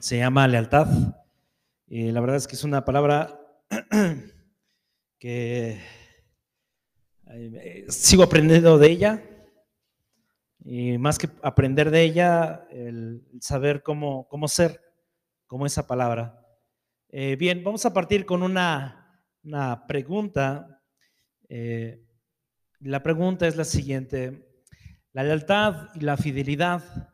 [0.00, 0.88] se llama lealtad.
[1.86, 3.38] Y la verdad es que es una palabra
[5.18, 5.78] que
[7.26, 9.22] eh, sigo aprendiendo de ella.
[10.62, 14.80] Y más que aprender de ella, el saber cómo, cómo ser,
[15.46, 16.38] como esa palabra.
[17.08, 20.82] Eh, bien, vamos a partir con una, una pregunta.
[21.48, 22.04] Eh,
[22.80, 24.46] la pregunta es la siguiente.
[25.12, 27.10] ¿La lealtad y la fidelidad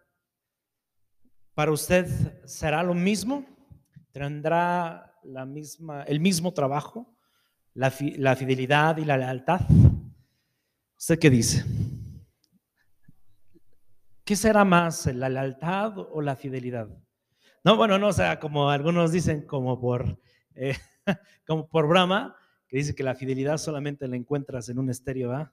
[1.57, 2.07] para usted
[2.45, 3.47] será lo mismo?
[4.13, 7.17] ¿Tendrá la misma, el mismo trabajo?
[7.73, 9.63] La, fidelidad y la lealtad.
[10.99, 11.65] ¿Usted qué dice?
[14.23, 16.91] ¿Qué será más, la lealtad o la fidelidad?
[17.65, 20.21] No, bueno, no, sea, como algunos dicen, como por,
[20.55, 20.77] eh,
[21.47, 22.37] como por brama,
[22.69, 25.51] que dice que la fidelidad solamente la encuentras en un estéreo,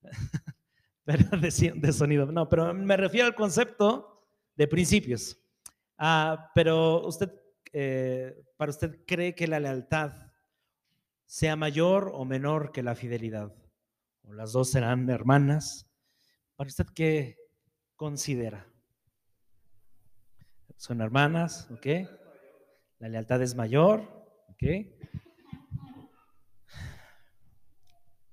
[1.04, 2.24] de, de, sonido.
[2.32, 4.24] No, pero me refiero al concepto
[4.56, 5.41] de principios.
[6.04, 7.32] Ah, pero usted,
[7.72, 10.10] eh, para usted, ¿cree que la lealtad
[11.26, 13.54] sea mayor o menor que la fidelidad?
[14.24, 15.88] ¿O las dos serán hermanas?
[16.56, 17.36] ¿Para usted qué
[17.94, 18.66] considera?
[20.76, 21.86] Son hermanas, ¿ok?
[22.98, 24.00] La lealtad es mayor,
[24.48, 24.64] ¿ok?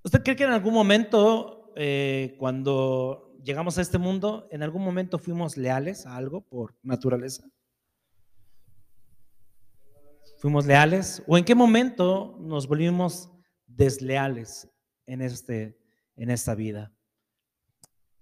[0.02, 5.20] ¿Usted cree que en algún momento, eh, cuando llegamos a este mundo, en algún momento
[5.20, 7.48] fuimos leales a algo por naturaleza?
[10.40, 11.22] ¿Fuimos leales?
[11.28, 13.30] ¿O en qué momento nos volvimos
[13.68, 14.70] desleales
[15.06, 15.78] en, este,
[16.16, 16.94] en esta vida?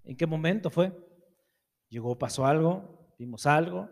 [0.03, 0.91] ¿En qué momento fue?
[1.89, 3.87] Llegó, pasó algo, vimos algo.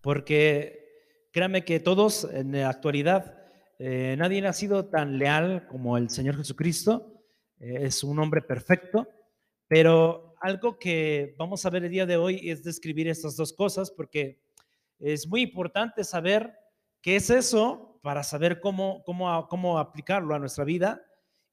[0.00, 3.36] Porque créame que todos en la actualidad,
[3.78, 7.22] eh, nadie ha sido tan leal como el Señor Jesucristo.
[7.58, 9.06] Eh, es un hombre perfecto.
[9.68, 13.90] Pero algo que vamos a ver el día de hoy es describir estas dos cosas
[13.90, 14.40] porque
[14.98, 16.59] es muy importante saber
[17.02, 17.98] ¿Qué es eso?
[18.02, 21.02] Para saber cómo, cómo, cómo aplicarlo a nuestra vida.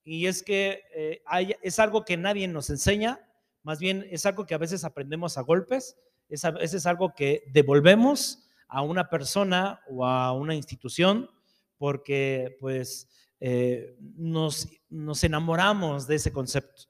[0.03, 1.21] Y es que eh,
[1.61, 3.19] es algo que nadie nos enseña,
[3.63, 5.97] más bien es algo que a veces aprendemos a golpes,
[6.29, 11.29] es, es algo que devolvemos a una persona o a una institución
[11.77, 13.09] porque pues
[13.41, 16.83] eh, nos, nos enamoramos de ese concepto.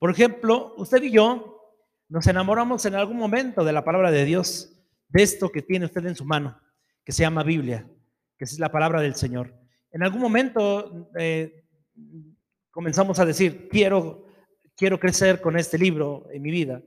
[0.00, 1.76] Por ejemplo, usted y yo
[2.08, 4.72] nos enamoramos en algún momento de la palabra de Dios,
[5.08, 6.60] de esto que tiene usted en su mano,
[7.04, 7.88] que se llama Biblia
[8.36, 9.54] que es la palabra del Señor.
[9.90, 11.64] En algún momento eh,
[12.70, 14.26] comenzamos a decir, quiero,
[14.76, 16.82] quiero crecer con este libro en mi vida,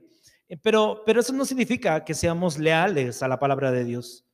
[0.48, 4.26] eh, pero, pero eso no significa que seamos leales a la palabra de Dios.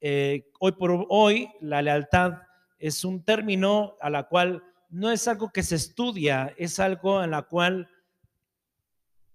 [0.00, 2.38] Eh, hoy por hoy, la lealtad
[2.78, 7.30] es un término a la cual no es algo que se estudia, es algo en
[7.30, 7.88] la cual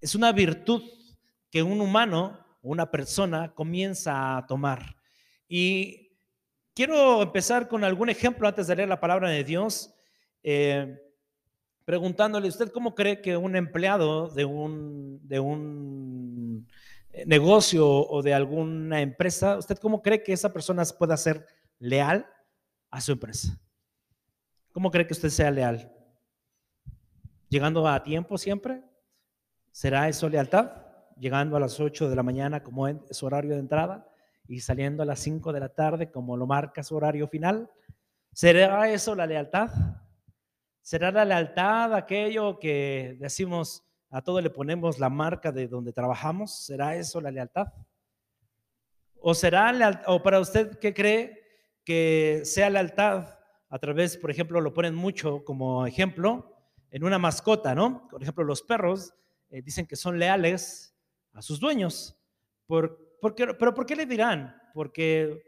[0.02, 0.84] es una virtud
[1.50, 4.98] que un humano una persona comienza a tomar.
[5.48, 6.07] Y
[6.78, 9.96] Quiero empezar con algún ejemplo antes de leer la palabra de Dios,
[10.44, 11.02] eh,
[11.86, 16.68] preguntándole, ¿usted cómo cree que un empleado de un, de un
[17.14, 21.48] eh, negocio o de alguna empresa, ¿usted cómo cree que esa persona pueda ser
[21.80, 22.28] leal
[22.92, 23.60] a su empresa?
[24.72, 25.92] ¿Cómo cree que usted sea leal?
[27.50, 28.84] ¿Llegando a tiempo siempre?
[29.72, 30.74] ¿Será eso lealtad?
[31.18, 34.08] ¿Llegando a las 8 de la mañana como es su horario de entrada?
[34.48, 37.70] Y saliendo a las 5 de la tarde, como lo marca su horario final.
[38.34, 39.70] ¿Será eso la lealtad?
[40.82, 46.66] ¿Será la lealtad aquello que decimos, a todo le ponemos la marca de donde trabajamos?
[46.66, 47.68] ¿Será eso la lealtad?
[49.20, 51.44] ¿O será o para usted qué cree
[51.84, 53.38] que sea lealtad
[53.70, 56.56] a través, por ejemplo, lo ponen mucho como ejemplo
[56.90, 58.08] en una mascota, ¿no?
[58.10, 59.14] Por ejemplo, los perros
[59.50, 60.96] eh, dicen que son leales
[61.34, 62.18] a sus dueños.
[62.66, 64.56] Por, ¿Pero por qué le dirán?
[64.74, 65.44] Porque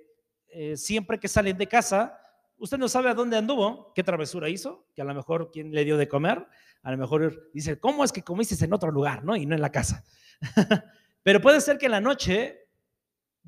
[0.47, 2.19] eh, siempre que salen de casa,
[2.57, 5.85] usted no sabe a dónde anduvo, qué travesura hizo, que a lo mejor quién le
[5.85, 6.45] dio de comer,
[6.81, 9.35] a lo mejor dice, ¿cómo es que comiste en otro lugar, no?
[9.35, 10.03] Y no en la casa.
[11.23, 12.67] Pero puede ser que en la noche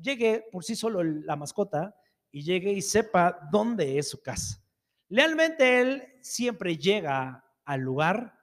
[0.00, 1.94] llegue por sí solo la mascota
[2.30, 4.62] y llegue y sepa dónde es su casa.
[5.08, 8.38] Lealmente él siempre llega al lugar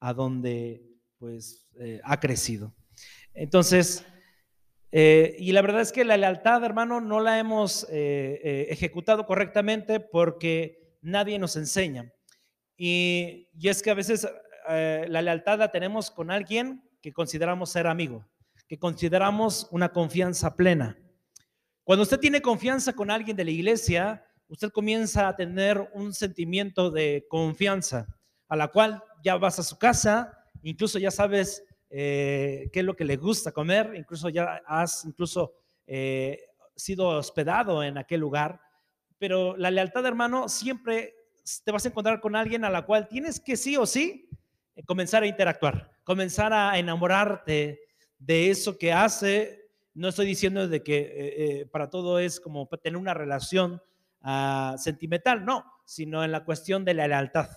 [0.00, 0.86] a donde
[1.18, 2.74] pues eh, ha crecido.
[3.34, 4.06] Entonces,
[4.96, 9.26] eh, y la verdad es que la lealtad, hermano, no la hemos eh, eh, ejecutado
[9.26, 12.12] correctamente porque nadie nos enseña.
[12.76, 14.28] Y, y es que a veces
[14.68, 18.24] la lealtad la tenemos con alguien que consideramos ser amigo,
[18.68, 20.96] que consideramos una confianza plena.
[21.82, 26.92] Cuando usted tiene confianza con alguien de la iglesia, usted comienza a tener un sentimiento
[26.92, 28.06] de confianza,
[28.48, 31.64] a la cual ya vas a su casa, incluso ya sabes
[31.96, 35.54] eh, qué es lo que le gusta comer, incluso ya has incluso
[35.86, 36.40] eh,
[36.74, 38.60] sido hospedado en aquel lugar,
[39.16, 41.14] pero la lealtad, hermano, siempre
[41.62, 44.28] te vas a encontrar con alguien a la cual tienes que sí o sí
[44.74, 47.78] eh, comenzar a interactuar, comenzar a enamorarte
[48.18, 49.68] de eso que hace.
[49.94, 51.12] No estoy diciendo de que
[51.60, 53.80] eh, para todo es como tener una relación
[54.22, 57.50] uh, sentimental, no, sino en la cuestión de la lealtad.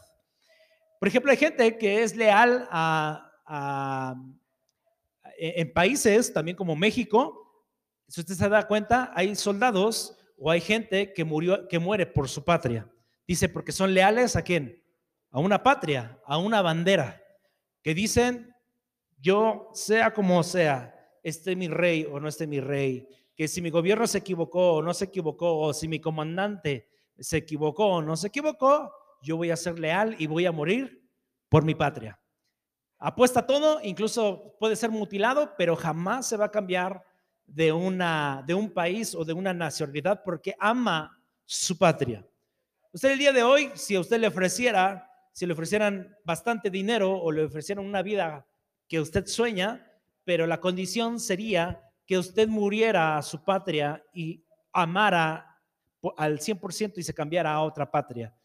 [0.99, 4.15] Por ejemplo, hay gente que es leal a, a,
[5.37, 7.65] en países también como México.
[8.07, 12.29] Si usted se da cuenta, hay soldados o hay gente que murió, que muere por
[12.29, 12.89] su patria.
[13.27, 14.83] Dice, porque son leales a quién?
[15.31, 17.21] A una patria, a una bandera,
[17.81, 18.55] que dicen,
[19.19, 20.93] yo sea como sea,
[21.23, 24.81] esté mi rey o no esté mi rey, que si mi gobierno se equivocó o
[24.81, 26.89] no se equivocó, o si mi comandante
[27.19, 28.91] se equivocó o no se equivocó,
[29.21, 31.07] yo voy a ser leal y voy a morir
[31.49, 32.19] por mi patria.
[32.99, 37.03] Apuesta todo, incluso puede ser mutilado, pero jamás se va a cambiar
[37.45, 42.25] de, una, de un país o de una nacionalidad porque ama su patria.
[42.91, 47.11] Usted el día de hoy, si a usted le ofreciera, si le ofrecieran bastante dinero
[47.11, 48.47] o le ofrecieran una vida
[48.87, 49.91] que usted sueña,
[50.23, 55.61] pero la condición sería que usted muriera a su patria y amara
[56.17, 58.35] al 100% y se cambiara a otra patria.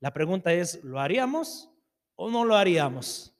[0.00, 1.70] La pregunta es, ¿lo haríamos
[2.16, 3.34] o no lo haríamos?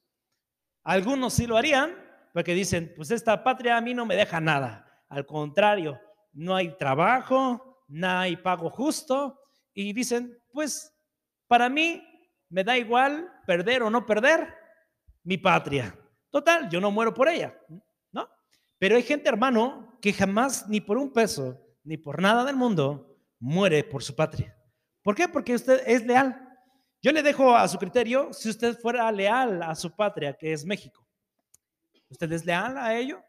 [0.85, 1.95] Algunos sí lo harían,
[2.33, 5.05] porque dicen, pues esta patria a mí no me deja nada.
[5.09, 6.01] Al contrario,
[6.33, 9.39] no hay trabajo, no hay pago justo.
[9.75, 10.93] Y dicen, pues
[11.47, 12.03] para mí
[12.49, 14.55] me da igual perder o no perder
[15.23, 15.99] mi patria.
[16.31, 17.55] Total, yo no muero por ella,
[18.11, 18.29] ¿no?
[18.79, 23.19] Pero hay gente, hermano, que jamás, ni por un peso, ni por nada del mundo,
[23.39, 24.57] muere por su patria.
[25.03, 25.29] ¿Por qué?
[25.29, 26.52] Porque usted es leal.
[27.03, 30.65] Yo le dejo a su criterio si usted fuera leal a su patria, que es
[30.65, 31.05] México.
[32.09, 33.21] ¿Usted es leal a ello?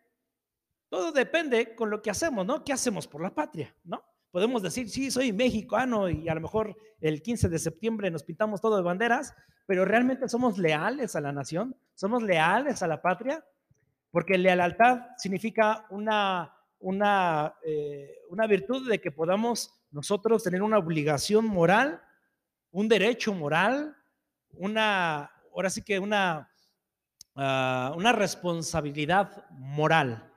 [0.89, 2.63] Todo depende con lo que hacemos, ¿no?
[2.63, 4.03] ¿Qué hacemos por la patria, ¿no?
[4.29, 8.61] Podemos decir, sí, soy mexicano y a lo mejor el 15 de septiembre nos pintamos
[8.61, 9.33] todo de banderas,
[9.65, 13.43] pero realmente somos leales a la nación, somos leales a la patria,
[14.11, 21.45] porque lealtad significa una, una, eh, una virtud de que podamos nosotros tener una obligación
[21.45, 22.01] moral,
[22.73, 23.95] un derecho moral,
[24.51, 26.49] una, ahora sí que una,
[27.35, 30.31] uh, una responsabilidad moral.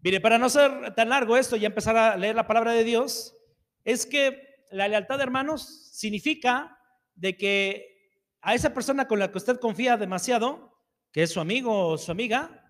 [0.00, 3.36] Mire, para no ser tan largo esto y empezar a leer la palabra de Dios,
[3.84, 6.76] es que la lealtad, hermanos, significa
[7.14, 10.76] de que a esa persona con la que usted confía demasiado,
[11.12, 12.64] que es su amigo o su amiga,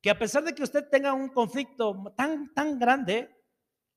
[0.00, 3.30] que a pesar de que usted tenga un conflicto tan, tan grande,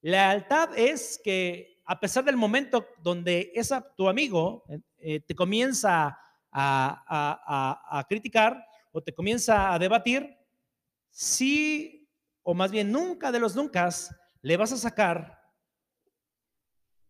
[0.01, 4.63] lealtad es que a pesar del momento donde esa, tu amigo
[4.97, 6.17] eh, te comienza
[6.51, 10.37] a, a, a criticar o te comienza a debatir,
[11.09, 12.09] sí
[12.43, 13.89] o más bien nunca de los nunca,
[14.41, 15.41] le vas a sacar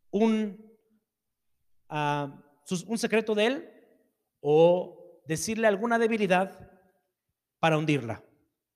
[0.10, 0.74] un,
[1.89, 2.42] ah,
[2.88, 3.69] un secreto de él
[4.39, 6.71] o decirle alguna debilidad
[7.60, 8.24] para hundirla.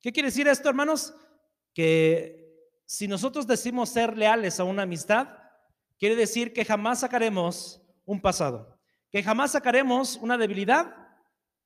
[0.02, 1.16] ¿Qué quiere decir esto, hermanos?
[1.74, 5.30] Que si nosotros decimos ser leales a una amistad,
[6.00, 8.80] quiere decir que jamás sacaremos un pasado,
[9.12, 10.96] que jamás sacaremos una debilidad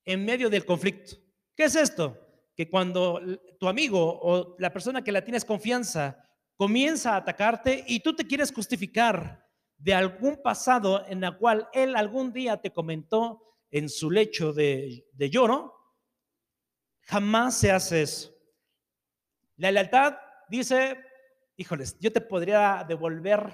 [0.04, 1.16] en medio del conflicto.
[1.56, 2.20] ¿Qué es esto?
[2.56, 3.20] que cuando
[3.58, 6.24] tu amigo o la persona que la tienes confianza
[6.56, 9.44] comienza a atacarte y tú te quieres justificar
[9.76, 15.04] de algún pasado en el cual él algún día te comentó en su lecho de,
[15.12, 15.74] de lloro,
[17.02, 18.32] jamás se hace eso.
[19.56, 20.16] La lealtad
[20.48, 20.96] dice,
[21.56, 23.52] híjoles, yo te podría devolver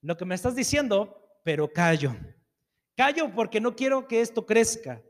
[0.00, 2.14] lo que me estás diciendo, pero callo.
[2.96, 5.02] Callo porque no quiero que esto crezca.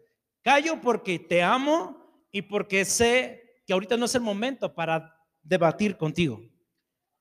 [0.42, 5.96] Callo porque te amo y porque sé que ahorita no es el momento para debatir
[5.96, 6.40] contigo.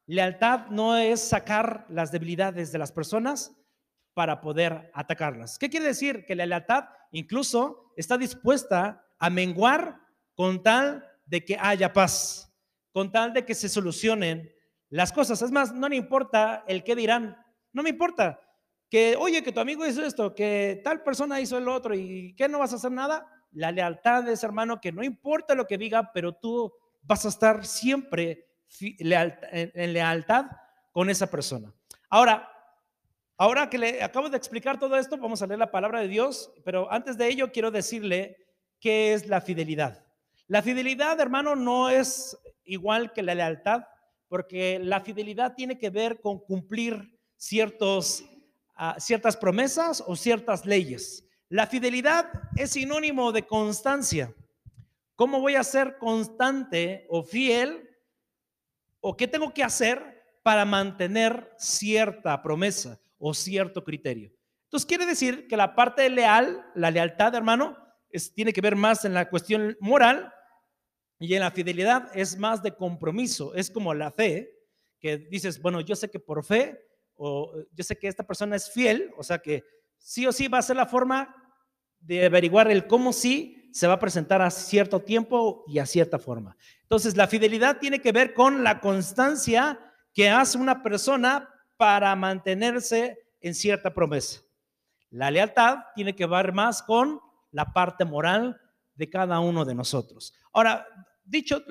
[0.08, 3.56] Lealtad no es sacar las debilidades de las personas
[4.14, 5.58] para poder atacarlas.
[5.58, 6.26] ¿Qué quiere decir?
[6.26, 10.00] Que la lealtad incluso está dispuesta a menguar
[10.36, 12.54] con tal de que haya paz,
[12.92, 14.52] con tal de que se solucionen
[14.90, 15.42] las cosas.
[15.42, 17.38] Es más, no le importa el qué dirán,
[17.75, 18.39] no me importa
[18.89, 22.48] que, oye, que tu amigo hizo esto, que tal persona hizo el otro y que
[22.48, 23.27] no vas a hacer nada.
[23.51, 27.65] La lealtad es, hermano, que no importa lo que diga, pero tú vas a estar
[27.65, 28.48] siempre
[28.79, 30.46] en lealtad
[30.94, 31.74] con esa persona.
[32.10, 32.50] Ahora,
[33.38, 36.53] ahora que le acabo de explicar todo esto, vamos a leer la palabra de Dios,
[36.63, 38.38] pero antes de ello quiero decirle
[38.79, 40.05] qué es la fidelidad.
[40.48, 43.84] La fidelidad, hermano, no es igual que la lealtad,
[44.29, 48.24] porque la fidelidad tiene que ver con cumplir ciertos,
[48.75, 51.27] ah, ciertas promesas o ciertas leyes.
[51.50, 54.34] La fidelidad es sinónimo de constancia.
[55.15, 57.89] ¿Cómo voy a ser constante o fiel?
[59.00, 60.15] ¿O qué tengo que hacer
[60.46, 64.32] para mantener cierta promesa o cierto criterio.
[64.65, 67.75] Entonces quiere decir que la parte leal, la lealtad, hermano,
[68.12, 70.32] es, tiene que ver más en la cuestión moral
[71.18, 73.56] y en la fidelidad es más de compromiso.
[73.56, 74.51] Es como la fe,
[75.00, 76.80] que dices, bueno, yo sé que por fe
[77.18, 79.64] o yo sé que esta persona es fiel, o sea que
[79.98, 81.36] sí o sí va a ser la forma
[82.00, 86.18] de averiguar el cómo sí se va a presentar a cierto tiempo y a cierta
[86.18, 86.56] forma.
[86.84, 89.80] Entonces, la fidelidad tiene que ver con la constancia
[90.14, 94.42] que hace una persona para mantenerse en cierta promesa.
[95.10, 97.20] La lealtad tiene que ver más con
[97.52, 98.62] la parte moral
[98.96, 100.34] de cada uno de nosotros.
[100.54, 100.88] Ahora,
[101.26, 101.64] dicho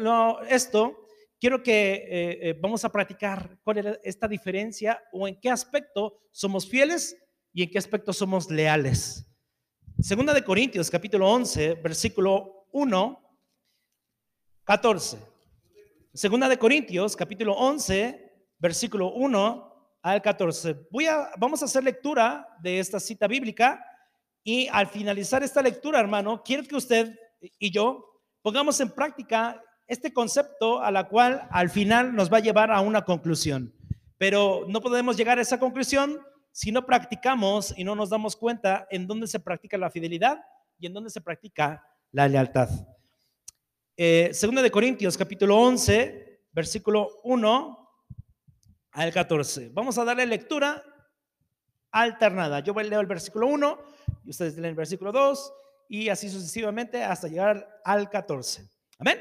[0.48, 1.03] esto,
[1.44, 6.22] quiero que eh, eh, vamos a practicar cuál es esta diferencia o en qué aspecto
[6.30, 7.18] somos fieles
[7.52, 9.26] y en qué aspecto somos leales.
[10.00, 13.38] Segunda de Corintios, capítulo 11, versículo 1,
[14.64, 15.18] 14.
[16.14, 20.86] Segunda de Corintios, capítulo 11, versículo 1 al 14.
[20.90, 23.84] Voy a, vamos a hacer lectura de esta cita bíblica
[24.42, 27.14] y al finalizar esta lectura, hermano, quiero que usted
[27.58, 32.40] y yo pongamos en práctica este concepto a la cual al final nos va a
[32.40, 33.74] llevar a una conclusión.
[34.18, 36.20] Pero no podemos llegar a esa conclusión
[36.52, 40.38] si no practicamos y no nos damos cuenta en dónde se practica la fidelidad
[40.78, 42.68] y en dónde se practica la lealtad.
[43.96, 47.90] Eh, segunda de Corintios, capítulo 11, versículo 1
[48.92, 49.70] al 14.
[49.72, 50.82] Vamos a darle lectura
[51.90, 52.60] alternada.
[52.60, 53.78] Yo leer el versículo 1
[54.24, 55.52] y ustedes leen el versículo 2
[55.88, 58.68] y así sucesivamente hasta llegar al 14.
[58.98, 59.18] Amén.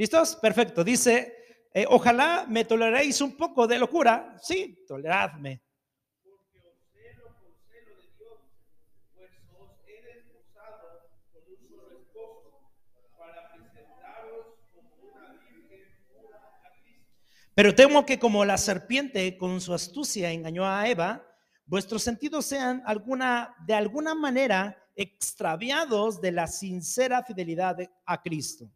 [0.00, 0.34] ¿Listos?
[0.36, 0.82] Perfecto.
[0.82, 1.34] Dice,
[1.74, 4.34] eh, ojalá me toleréis un poco de locura.
[4.40, 5.60] Sí, toleradme.
[17.54, 21.22] Pero temo que como la serpiente con su astucia engañó a Eva,
[21.66, 27.76] vuestros sentidos sean alguna, de alguna manera extraviados de la sincera fidelidad
[28.06, 28.72] a Cristo.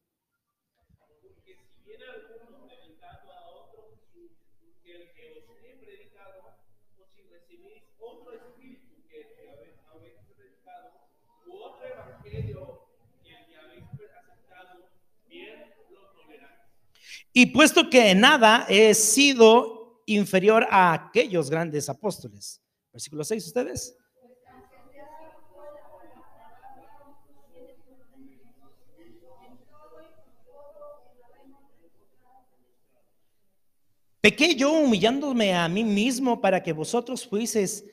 [17.36, 22.62] Y puesto que nada he sido inferior a aquellos grandes apóstoles.
[22.92, 23.96] Versículo 6, ustedes.
[34.20, 37.84] Pequé yo humillándome a mí mismo para que vosotros fuiseis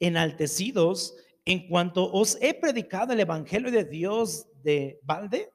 [0.00, 5.50] enaltecidos en cuanto os he predicado el Evangelio de Dios de balde.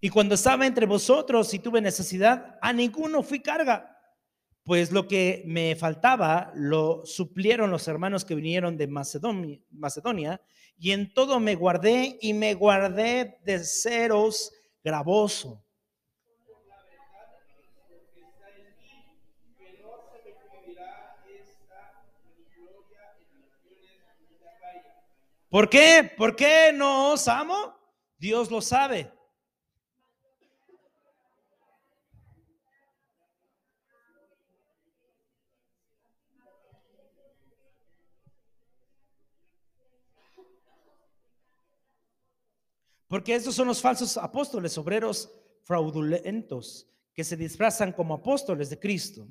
[0.00, 3.94] Y cuando estaba entre vosotros y tuve necesidad, a ninguno fui carga,
[4.62, 10.42] pues lo que me faltaba lo suplieron los hermanos que vinieron de Macedonia, Macedonia
[10.76, 15.63] y en todo me guardé y me guardé de seros gravoso.
[25.54, 26.12] ¿Por qué?
[26.16, 27.78] ¿Por qué no os amo?
[28.18, 29.12] Dios lo sabe.
[43.06, 45.32] Porque estos son los falsos apóstoles, obreros
[45.62, 49.28] fraudulentos, que se disfrazan como apóstoles de Cristo.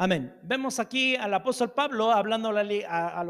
[0.00, 0.32] Amén.
[0.44, 3.26] Vemos aquí al apóstol Pablo hablando a,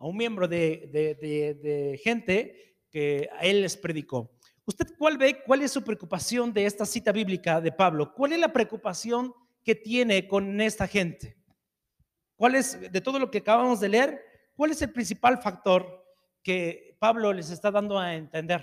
[0.00, 4.30] un miembro de, de, gente que a él les predicó.
[4.66, 8.12] ¿Usted cuál ve, cuál es su preocupación de esta cita bíblica de Pablo?
[8.12, 9.32] ¿Cuál es la preocupación
[9.64, 11.38] que tiene con esta gente?
[12.36, 14.22] ¿Cuál es, de todo lo que acabamos de leer,
[14.54, 16.04] cuál es el principal factor
[16.42, 18.62] que Pablo les está dando a entender?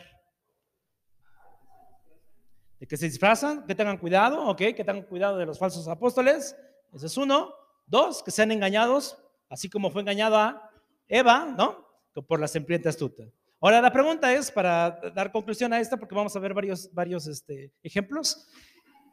[2.80, 4.58] De que se disfrazan, que tengan cuidado, ¿ok?
[4.58, 6.56] Que tengan cuidado de los falsos apóstoles.
[6.94, 7.54] Ese es uno.
[7.86, 9.18] Dos, que sean engañados,
[9.50, 10.70] así como fue engañada
[11.08, 11.88] Eva, ¿no?
[12.28, 13.24] Por la serpiente astuta.
[13.62, 17.28] Ahora la pregunta es, para dar conclusión a esta, porque vamos a ver varios, varios
[17.28, 18.48] este, ejemplos.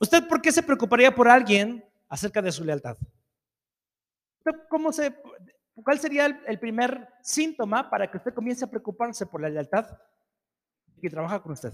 [0.01, 2.97] ¿Usted por qué se preocuparía por alguien acerca de su lealtad?
[4.69, 5.15] ¿Cómo se,
[5.83, 9.87] ¿Cuál sería el, primer síntoma para que usted comience a preocuparse por la lealtad
[11.01, 11.73] que trabaja con usted?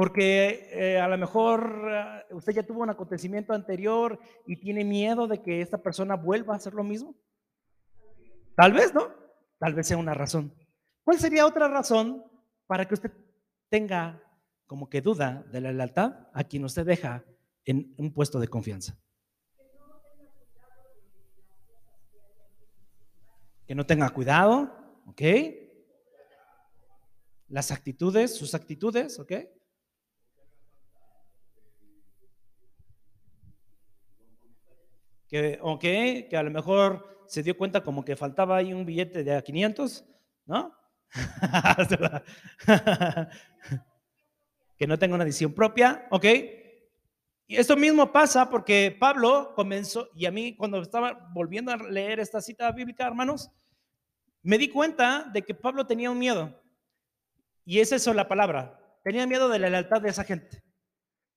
[0.00, 5.26] Porque eh, a lo mejor eh, usted ya tuvo un acontecimiento anterior y tiene miedo
[5.26, 7.14] de que esta persona vuelva a hacer lo mismo.
[8.56, 9.12] Tal vez, ¿no?
[9.58, 10.54] Tal vez sea una razón.
[11.04, 12.24] ¿Cuál sería otra razón
[12.66, 13.12] para que usted
[13.68, 14.22] tenga
[14.66, 17.22] como que duda de la lealtad a quien usted deja
[17.66, 18.98] en un puesto de confianza?
[23.66, 25.20] Que no tenga cuidado, ¿ok?
[27.48, 29.32] Las actitudes, sus actitudes, ¿ok?
[35.30, 39.22] Que, ok, que a lo mejor se dio cuenta como que faltaba ahí un billete
[39.22, 40.04] de a 500,
[40.46, 40.74] ¿no?
[44.76, 46.24] que no tenga una decisión propia, ¿ok?
[47.46, 52.20] Y esto mismo pasa porque Pablo comenzó, y a mí cuando estaba volviendo a leer
[52.20, 53.50] esta cita bíblica, hermanos,
[54.42, 56.62] me di cuenta de que Pablo tenía un miedo.
[57.64, 58.78] Y es eso la palabra.
[59.02, 60.62] Tenía miedo de la lealtad de esa gente.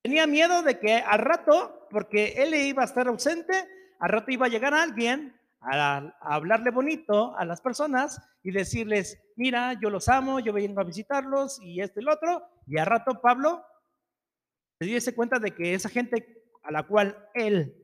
[0.02, 3.68] Tenía miedo de que al rato, porque él iba a estar ausente,
[4.04, 9.80] al rato iba a llegar alguien a, hablarle bonito a las personas y decirles, mira,
[9.80, 12.46] yo los amo, yo vengo a visitarlos y esto y lo otro.
[12.66, 13.64] Y al rato Pablo
[14.78, 17.74] se diese cuenta de que esa gente a la cual él,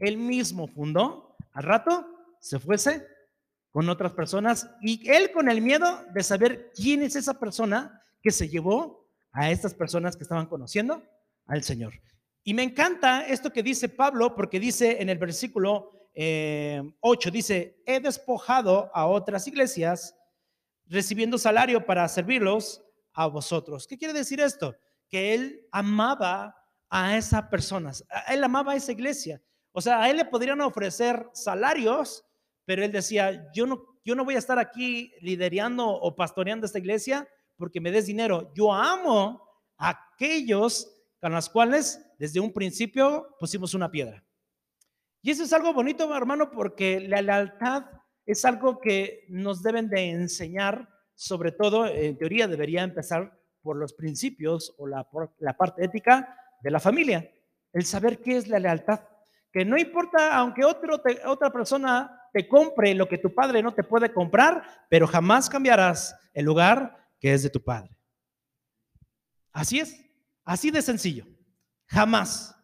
[0.00, 2.04] él mismo fundó, al rato
[2.40, 3.06] se fuese
[3.70, 8.32] con otras personas y él con el miedo de saber quién es esa persona que
[8.32, 11.00] se llevó a estas personas que estaban conociendo
[11.46, 11.92] al Señor.
[12.42, 17.82] Y me encanta esto que dice Pablo porque dice en el versículo 8, eh, dice,
[17.86, 20.16] he despojado a otras iglesias
[20.86, 22.82] recibiendo salario para servirlos
[23.12, 23.86] a vosotros.
[23.86, 24.74] ¿Qué quiere decir esto?
[25.08, 26.56] Que él amaba
[26.88, 29.40] a esas personas, él amaba a esa iglesia.
[29.72, 32.24] O sea, a él le podrían ofrecer salarios,
[32.64, 36.78] pero él decía, yo no, yo no voy a estar aquí liderando o pastoreando esta
[36.78, 38.52] iglesia porque me des dinero.
[38.54, 44.24] Yo amo a aquellos con los cuales desde un principio pusimos una piedra.
[45.22, 47.84] Y eso es algo bonito, hermano, porque la lealtad
[48.24, 53.92] es algo que nos deben de enseñar, sobre todo, en teoría debería empezar por los
[53.92, 55.06] principios o la,
[55.38, 57.30] la parte ética de la familia,
[57.72, 59.00] el saber qué es la lealtad.
[59.52, 63.82] Que no importa, aunque otro otra persona te compre lo que tu padre no te
[63.82, 67.90] puede comprar, pero jamás cambiarás el lugar que es de tu padre.
[69.52, 70.00] Así es,
[70.50, 71.26] así de sencillo.
[71.86, 72.54] Jamás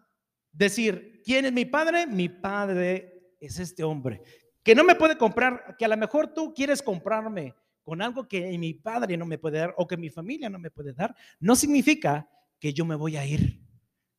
[0.53, 2.07] decir, ¿Quién es mi padre?
[2.07, 4.23] Mi padre es este hombre,
[4.63, 8.57] que no me puede comprar, que a lo mejor tú quieres comprarme con algo que
[8.57, 11.57] mi padre no me puede dar o que mi familia no me puede dar, no
[11.57, 13.61] significa que yo me voy a ir,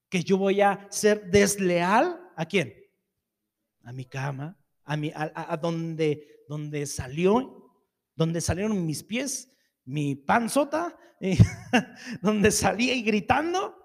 [0.09, 2.73] que yo voy a ser desleal a quién?
[3.83, 7.71] A mi cama, a, mi, a, donde, donde salió,
[8.17, 9.49] donde salieron mis pies,
[9.85, 10.96] mi panzota,
[12.21, 13.75] donde salí y gritando,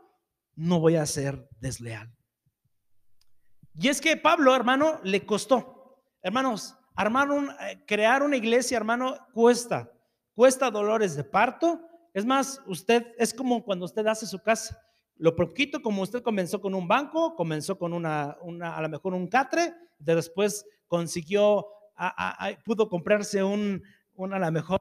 [0.55, 2.14] no voy a ser desleal.
[3.75, 6.03] Y es que Pablo, hermano, le costó.
[6.23, 9.90] Hermanos, armar un, eh, crear una iglesia, hermano, cuesta.
[10.35, 11.81] Cuesta dolores de parto.
[12.12, 14.79] Es más, usted es como cuando usted hace su casa.
[15.16, 19.14] Lo poquito como usted comenzó con un banco, comenzó con una, una a lo mejor
[19.14, 21.66] un catre, después consiguió,
[22.64, 23.83] pudo comprarse un,
[24.14, 24.81] un a lo mejor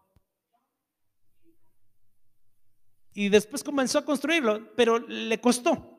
[3.14, 5.98] y después comenzó a construirlo, pero le costó.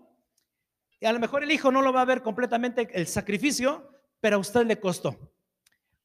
[1.01, 4.37] Y a lo mejor el hijo no lo va a ver completamente el sacrificio, pero
[4.37, 5.19] a usted le costó.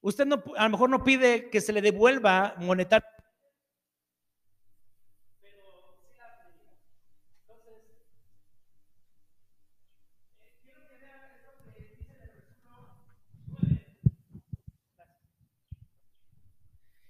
[0.02, 3.08] Usted no, a lo mejor no pide que se le devuelva monetario.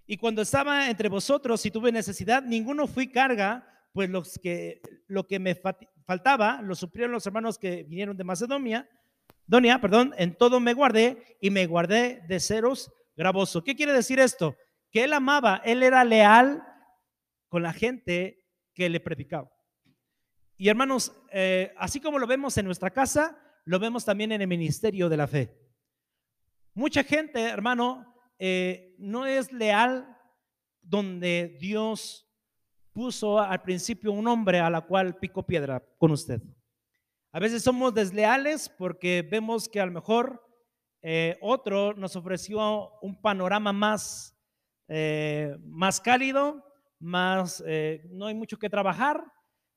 [0.09, 5.25] Y cuando estaba entre vosotros y tuve necesidad, ninguno fui carga, pues los que, lo
[5.25, 5.59] que me
[6.05, 8.87] faltaba, lo suplieron los hermanos que vinieron de Macedonia,
[9.47, 13.63] Donia, perdón, en todo me guardé y me guardé de ceros gravoso.
[13.63, 14.55] ¿Qué quiere decir esto?
[14.91, 16.63] Que él amaba, él era leal
[17.47, 19.49] con la gente que le predicaba.
[20.57, 24.47] Y hermanos, eh, así como lo vemos en nuestra casa, lo vemos también en el
[24.47, 25.57] ministerio de la fe.
[26.75, 30.15] Mucha gente, hermano, eh, no es leal
[30.83, 32.26] donde Dios
[32.97, 36.41] puso al principio un hombre a la cual pico piedra con usted.
[37.31, 40.43] A veces somos desleales porque vemos que a lo mejor
[41.03, 44.35] eh, otro nos ofreció un panorama más,
[44.87, 46.65] eh, más cálido,
[46.97, 49.23] más, eh, no hay mucho que trabajar,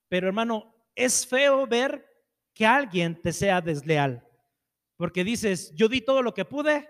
[0.09, 2.02] pero hermano, es feo ver
[2.54, 4.26] que alguien te sea desleal,
[4.96, 6.88] porque dices, yo di todo lo que pude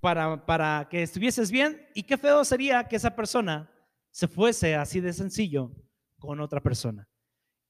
[0.00, 3.72] para, para que estuvieses bien, y qué feo sería que esa persona
[4.10, 5.72] se fuese así de sencillo
[6.18, 7.08] con otra persona.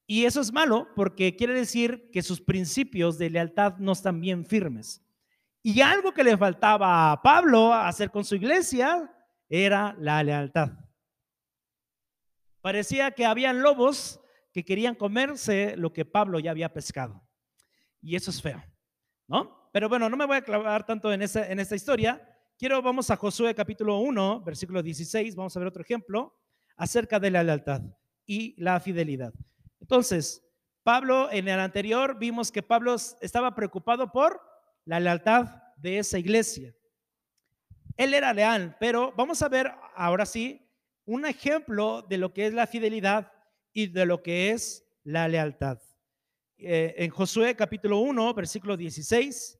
[0.06, 4.46] Y eso es malo porque quiere decir que sus principios de lealtad no están bien
[4.46, 5.04] firmes.
[5.62, 9.14] Y algo que le faltaba a Pablo hacer con su iglesia
[9.48, 10.72] era la lealtad.
[12.62, 14.20] Parecía que habían lobos
[14.52, 17.22] que querían comerse lo que Pablo ya había pescado.
[18.00, 18.62] Y eso es feo,
[19.26, 19.68] ¿no?
[19.72, 22.37] Pero bueno, no me voy a clavar tanto en, esa, en esta historia.
[22.58, 26.36] Quiero, vamos a Josué capítulo 1, versículo 16, vamos a ver otro ejemplo
[26.76, 27.82] acerca de la lealtad
[28.26, 29.32] y la fidelidad.
[29.80, 30.44] Entonces,
[30.82, 34.40] Pablo, en el anterior vimos que Pablo estaba preocupado por
[34.84, 36.74] la lealtad de esa iglesia.
[37.96, 40.68] Él era leal, pero vamos a ver ahora sí
[41.04, 43.30] un ejemplo de lo que es la fidelidad
[43.72, 45.78] y de lo que es la lealtad.
[46.56, 49.57] Eh, en Josué capítulo 1, versículo 16.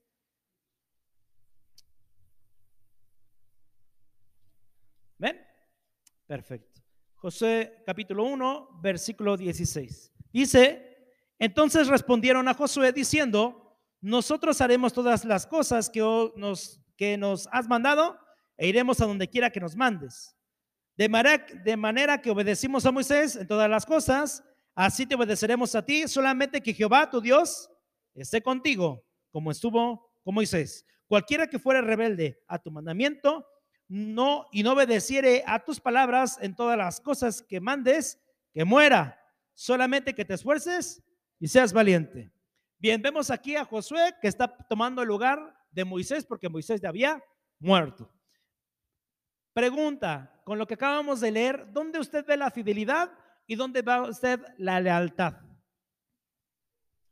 [6.28, 6.82] Perfecto.
[7.14, 10.12] Josué capítulo 1, versículo 16.
[10.30, 16.02] Dice, entonces respondieron a Josué diciendo, nosotros haremos todas las cosas que
[16.36, 18.18] nos, has mandado
[18.58, 20.36] e iremos a donde quiera que nos mandes.
[20.98, 21.08] De
[21.64, 26.06] de manera que obedecimos a Moisés en todas las cosas, así te obedeceremos a ti,
[26.08, 27.70] solamente que Jehová, tu Dios,
[28.14, 30.84] esté contigo, como estuvo con Moisés.
[31.06, 33.46] Cualquiera que fuera rebelde a tu mandamiento,
[33.88, 38.20] no y no obedeciere a tus palabras en todas las cosas que mandes,
[38.52, 39.18] que muera.
[39.54, 41.02] Solamente que te esfuerces
[41.40, 42.30] y seas valiente.
[42.78, 46.90] Bien, vemos aquí a Josué que está tomando el lugar de Moisés porque Moisés ya
[46.90, 47.22] había
[47.58, 48.12] muerto.
[49.52, 53.10] Pregunta, con lo que acabamos de leer, ¿dónde usted ve la fidelidad
[53.46, 55.34] y dónde va usted la lealtad?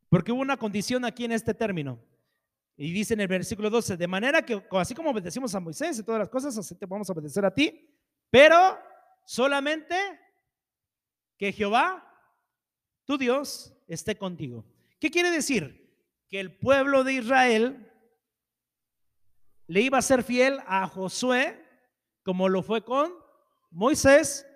[0.08, 2.00] Porque hubo una condición aquí en este término.
[2.76, 6.02] Y dice en el versículo 12, de manera que así como obedecimos a Moisés y
[6.02, 7.88] todas las cosas, así te vamos a obedecer a ti,
[8.30, 8.78] pero
[9.24, 9.96] solamente
[11.38, 12.02] que Jehová,
[13.04, 14.64] tu Dios, esté contigo.
[14.98, 15.86] ¿Qué quiere decir?
[16.28, 17.92] Que el pueblo de Israel
[19.66, 21.64] le iba a ser fiel a Josué
[22.22, 23.12] como lo fue con
[23.70, 24.46] Moisés,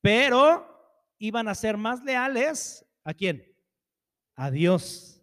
[0.00, 0.66] pero
[1.18, 3.44] iban a ser más leales a quién?
[4.34, 5.22] A Dios.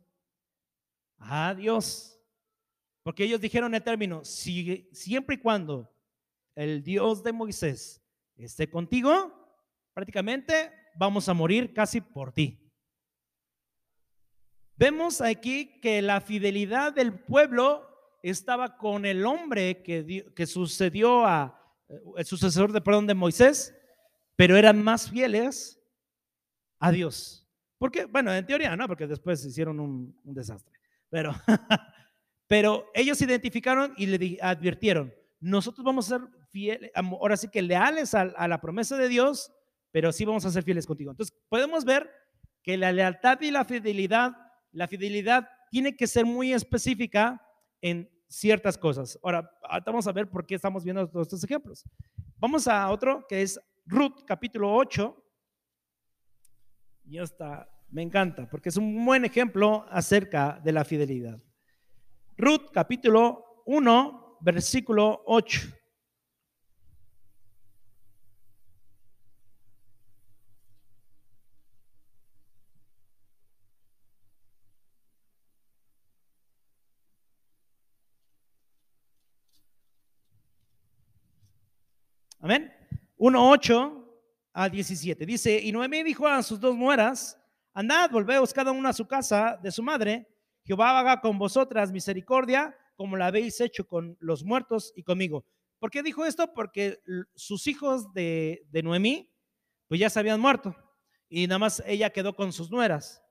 [1.17, 2.14] A Dios.
[3.05, 5.95] Porque ellos dijeron el término, si, siempre y cuando
[6.55, 8.01] el Dios de Moisés
[8.35, 9.31] esté contigo,
[9.93, 12.59] prácticamente vamos a morir casi por ti.
[14.75, 17.87] Vemos aquí que la fidelidad del pueblo
[18.23, 23.71] estaba con el hombre que, que sucedió a, eh, el sucesor de perdón de Moisés,
[24.35, 25.79] pero eran más fieles
[26.79, 27.47] a Dios.
[27.77, 30.73] Porque, bueno, en teoría no, porque después hicieron un, desastre.
[31.09, 31.35] Pero,
[32.47, 38.13] pero ellos identificaron y le advirtieron, nosotros vamos a ser fieles, ahora sí que leales
[38.13, 39.51] a, la promesa de Dios,
[39.91, 41.11] pero sí vamos a ser fieles contigo.
[41.11, 42.09] Entonces, podemos ver
[42.63, 44.31] que la lealtad y la fidelidad,
[44.71, 47.41] la fidelidad tiene que ser muy específica
[47.81, 49.19] en ciertas cosas.
[49.23, 49.49] Ahora,
[49.85, 51.83] vamos a ver por qué estamos viendo todos estos ejemplos.
[52.37, 55.23] Vamos a otro que es Ruth capítulo 8.
[57.05, 61.39] Y está, me encanta, porque es un buen ejemplo acerca de la fidelidad.
[62.37, 65.61] Ruth capítulo 1, versículo 8.
[82.41, 82.71] Amén.
[83.17, 84.05] 1.8
[84.53, 85.25] a 17.
[85.25, 87.41] Dice, y Noemí dijo a sus dos nueras,
[87.73, 90.27] andad, volveos cada una a su casa de su madre,
[90.65, 95.45] Jehová haga con vosotras misericordia, como la habéis hecho con los muertos y conmigo.
[95.79, 96.53] ¿Por qué dijo esto?
[96.53, 96.99] Porque
[97.35, 99.31] sus hijos de, de Noemí,
[99.87, 100.75] pues ya se habían muerto,
[101.29, 103.21] y nada más ella quedó con sus nueras.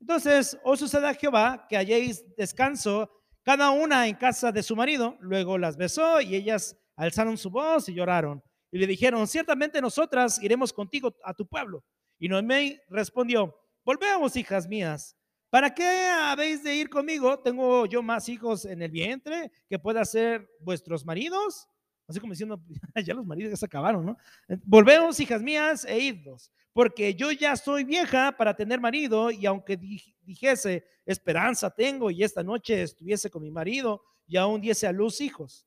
[0.00, 3.10] Entonces, os suceda a Jehová que halléis descanso
[3.42, 5.16] cada una en casa de su marido.
[5.20, 10.42] Luego las besó y ellas alzaron su voz y lloraron y le dijeron, ciertamente nosotras
[10.42, 11.84] iremos contigo a tu pueblo.
[12.18, 15.16] Y Noemí respondió, volvemos, hijas mías.
[15.50, 17.38] ¿Para qué habéis de ir conmigo?
[17.40, 21.68] ¿Tengo yo más hijos en el vientre que pueda ser vuestros maridos?
[22.06, 22.60] Así como diciendo,
[23.04, 24.16] ya los maridos ya se acabaron, ¿no?
[24.64, 29.76] Volvemos, hijas mías, e idlos, porque yo ya soy vieja para tener marido y aunque
[29.76, 35.20] dijese, esperanza tengo y esta noche estuviese con mi marido y aún diese a luz
[35.20, 35.66] hijos.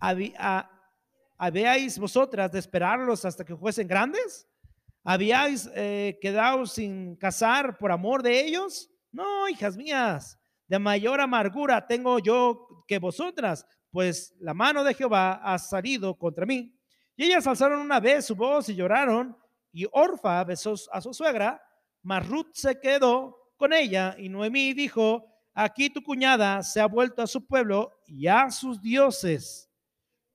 [0.00, 0.68] Había,
[1.36, 4.47] ¿Habíais vosotras de esperarlos hasta que fuesen grandes?
[5.10, 8.90] ¿Habíais eh, quedado sin casar por amor de ellos?
[9.10, 15.40] No, hijas mías, de mayor amargura tengo yo que vosotras, pues la mano de Jehová
[15.42, 16.78] ha salido contra mí.
[17.16, 19.34] Y ellas alzaron una vez su voz y lloraron,
[19.72, 21.58] y Orfa besó a su suegra,
[22.02, 27.22] Mas Ruth se quedó con ella y Noemí dijo, aquí tu cuñada se ha vuelto
[27.22, 29.70] a su pueblo y a sus dioses.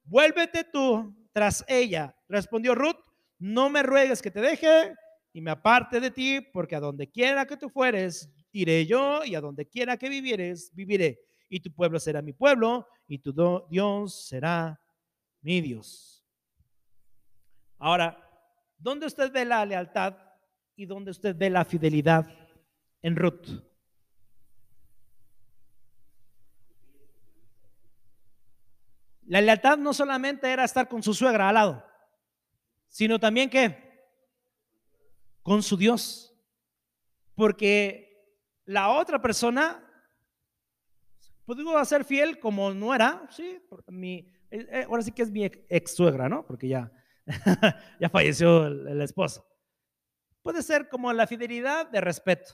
[0.03, 2.17] Vuélvete tú tras ella.
[2.27, 3.12] Respondió Ruth,
[3.43, 4.95] no me ruegues que te deje
[5.34, 9.36] y me aparte de ti, porque a donde quiera que tú fueres, iré yo, y
[9.36, 11.19] a donde quiera que vivieres, viviré.
[11.49, 13.34] Y tu pueblo será mi pueblo, y tu
[13.69, 14.79] Dios será
[15.41, 16.25] mi Dios.
[17.79, 18.17] Ahora,
[18.77, 20.15] ¿dónde usted ve la lealtad
[20.77, 22.25] y dónde usted ve la fidelidad
[23.01, 23.49] en Ruth?
[29.25, 31.92] La lealtad no solamente era estar con su suegra al lado,
[32.93, 33.75] sino también que
[35.41, 36.32] con su Dios.
[37.34, 39.84] Porque la otra persona
[41.43, 45.43] pudo ser fiel como no era, sí, mi, eh, eh, ahora sí que es mi
[45.43, 46.45] ex suegra, ¿no?
[46.45, 46.91] Porque ya,
[47.99, 49.43] ya falleció el esposo.
[50.43, 52.53] Puede ser como la fidelidad de respeto,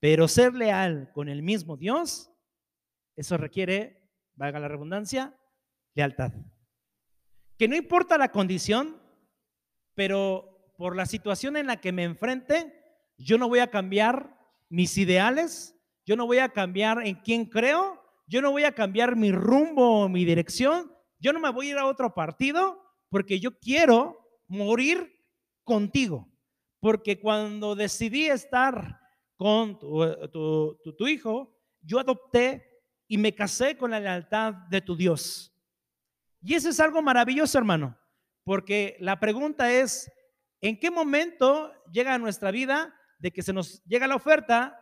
[0.00, 2.32] pero ser leal con el mismo Dios,
[3.14, 5.38] eso requiere, valga la redundancia,
[5.92, 6.32] lealtad.
[7.58, 8.99] Que no importa la condición,
[10.00, 12.72] pero por la situación en la que me enfrente,
[13.18, 14.34] yo no voy a cambiar
[14.70, 19.14] mis ideales, yo no voy a cambiar en quién creo, yo no voy a cambiar
[19.14, 23.40] mi rumbo o mi dirección, yo no me voy a ir a otro partido porque
[23.40, 25.22] yo quiero morir
[25.64, 26.32] contigo.
[26.80, 29.02] Porque cuando decidí estar
[29.36, 35.54] con tu, tu hijo, yo adopté y me casé con la lealtad de tu Dios.
[36.40, 37.99] Y eso es algo maravilloso, hermano,
[38.44, 40.10] porque la pregunta es,
[40.60, 44.78] ¿En qué momento llega a nuestra vida de que se nos llega la oferta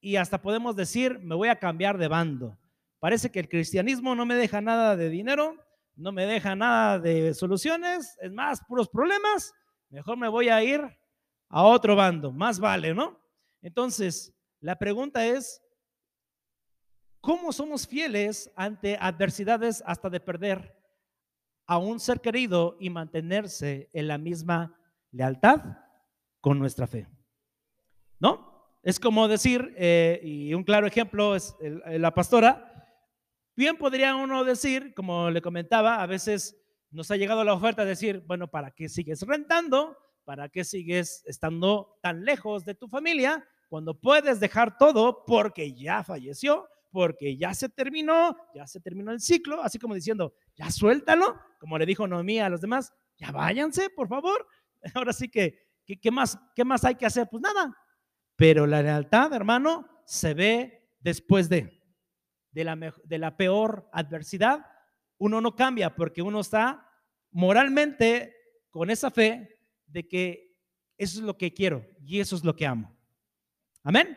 [0.00, 2.58] y hasta podemos decir, me voy a cambiar de bando?
[2.98, 5.54] Parece que el cristianismo no me deja nada de dinero,
[5.94, 9.52] no me deja nada de soluciones, es más, puros problemas,
[9.88, 10.80] mejor me voy a ir
[11.48, 13.20] a otro bando, más vale, ¿no?
[13.62, 15.62] Entonces, la pregunta es,
[17.20, 20.79] ¿cómo somos fieles ante adversidades hasta de perder
[21.70, 24.76] a un ser querido y mantenerse en la misma
[25.12, 25.62] lealtad
[26.40, 27.06] con nuestra fe.
[28.18, 28.66] ¿No?
[28.82, 31.54] Es como decir, eh, y un claro ejemplo es
[31.86, 32.88] la pastora,
[33.54, 37.90] bien podría uno decir, como le comentaba, a veces nos ha llegado la oferta de
[37.90, 39.96] decir, bueno, ¿para qué sigues rentando?
[40.24, 46.02] ¿Para qué sigues estando tan lejos de tu familia cuando puedes dejar todo porque ya
[46.02, 51.40] falleció, porque ya se terminó, ya se terminó el ciclo, así como diciendo, ya suéltalo,
[51.58, 54.46] como le dijo Noemí a los demás, ya váyanse, por favor,
[54.94, 57.28] Ahora sí que, ¿qué, más, ¿qué más hay que hacer?
[57.30, 57.76] Pues nada.
[58.36, 61.82] Pero la lealtad, hermano, se ve después de,
[62.52, 64.66] de la, de la peor adversidad.
[65.18, 66.86] Uno no cambia porque uno está
[67.30, 68.34] moralmente
[68.70, 70.56] con esa fe de que
[70.96, 72.96] eso es lo que quiero y eso es lo que amo.
[73.82, 74.16] Amén.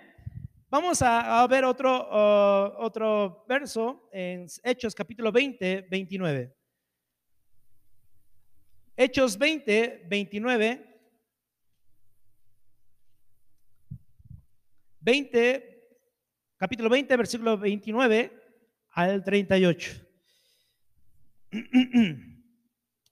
[0.73, 6.51] Vamos a, ver otro, uh, otro verso en Hechos capítulo 20, 29.
[8.97, 10.99] Hechos 20, 29.
[14.99, 15.97] 20,
[16.57, 18.31] capítulo 20, versículo 29
[18.93, 19.91] al 38.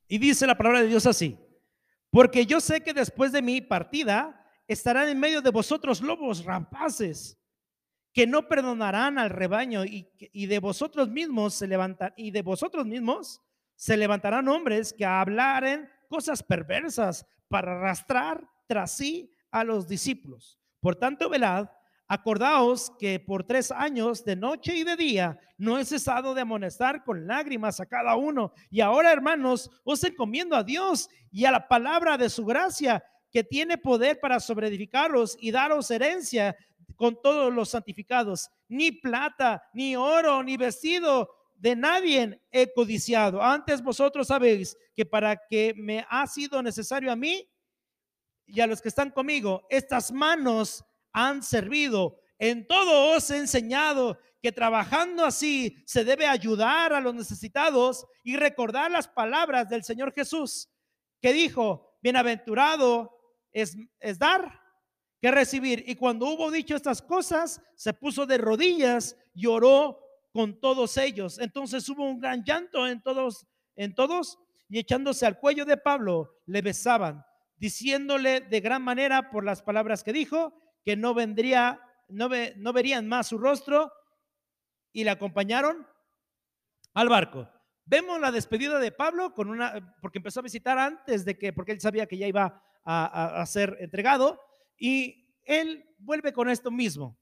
[0.08, 1.38] Y dice la palabra de Dios así,
[2.10, 7.38] porque yo sé que después de mi partida estarán en medio de vosotros lobos rapaces
[8.14, 10.08] que no perdonarán al rebaño y,
[10.46, 13.42] de vosotros mismos se levantan y de vosotros mismos
[13.76, 20.60] se levantarán hombres que hablaren cosas perversas para arrastrar tras sí a los discípulos.
[20.80, 21.70] Por tanto, velad,
[22.08, 27.04] acordaos que por tres años, de noche y de día, no he cesado de amonestar
[27.04, 28.52] con lágrimas a cada uno.
[28.70, 33.44] Y ahora, hermanos, os encomiendo a Dios y a la palabra de su gracia, que
[33.44, 36.56] tiene poder para sobreedificaros y daros herencia
[37.02, 38.52] con todos los santificados.
[38.68, 43.42] Ni plata, ni oro, ni vestido de nadie he codiciado.
[43.42, 47.50] Antes vosotros sabéis que para que me ha sido necesario a mí
[48.46, 52.20] y a los que están conmigo, estas manos han servido.
[52.38, 58.38] En todo os he enseñado que trabajando así se debe ayudar a los necesitados y
[58.38, 60.70] recordar las palabras del Señor Jesús,
[61.20, 63.18] que dijo, bienaventurado
[63.52, 64.61] es, es dar
[65.22, 65.84] que recibir.
[65.88, 70.00] Y cuando hubo dicho estas cosas, se puso de rodillas y oró
[70.34, 71.38] con todos ellos.
[71.40, 76.40] Entonces hubo un gran llanto en todos, en todos, y echándose al cuello de Pablo,
[76.48, 77.24] le besaban,
[77.58, 80.54] diciéndole de gran manera por las palabras que dijo,
[80.84, 81.80] que no vendría,
[82.10, 83.92] no, no verían más su rostro,
[84.94, 85.86] y le acompañaron
[86.94, 87.50] al barco.
[87.86, 91.74] Vemos la despedida de Pablo con una, porque empezó a visitar antes de que, porque
[91.74, 94.40] él sabía que ya iba a, a ser entregado,
[94.82, 97.16] y él vuelve con esto mismo.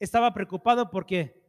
[0.00, 1.40] Estaba preocupado porque